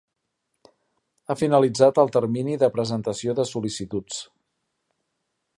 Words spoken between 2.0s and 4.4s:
el termini de presentació de sol·licituds.